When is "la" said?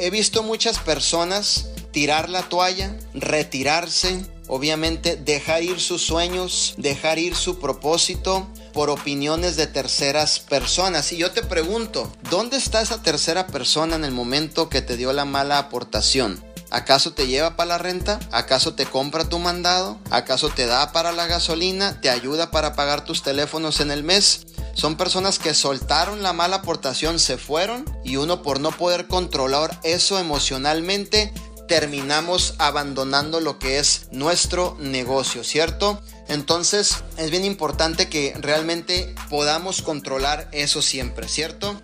2.30-2.42, 15.12-15.26, 17.68-17.78, 21.12-21.26, 26.22-26.32